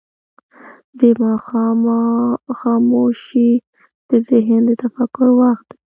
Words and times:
د 0.99 1.01
ماښام 1.21 1.79
خاموشي 2.59 3.51
د 4.09 4.11
ذهن 4.29 4.61
د 4.67 4.71
تفکر 4.83 5.27
وخت 5.41 5.67
دی. 5.71 5.77